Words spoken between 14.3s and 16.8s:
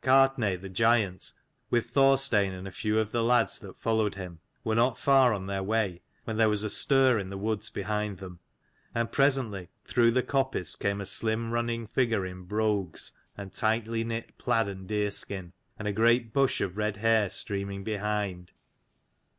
plaid and deer skin, and a great bush of